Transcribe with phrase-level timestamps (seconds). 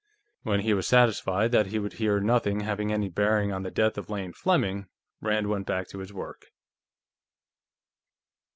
[0.41, 3.99] When he was satisfied that he would hear nothing having any bearing on the death
[3.99, 4.87] of Lane Fleming,
[5.21, 6.47] Rand went back to his work.